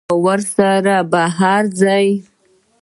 ایا 0.09 0.15
ورسره 0.25 0.95
بهر 1.11 1.63
ځئ؟ 1.79 2.07